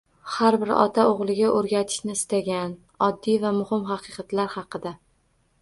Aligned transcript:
Har 0.35 0.55
bir 0.61 0.71
ota 0.75 1.03
o‘g‘liga 1.09 1.51
o‘rgatishni 1.57 2.15
istagan 2.19 2.73
oddiy 3.09 3.39
va 3.45 3.55
muhim 3.61 3.87
haqiqatlar 3.93 4.53
haqida 4.59 4.97